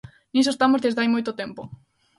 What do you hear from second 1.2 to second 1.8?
tempo.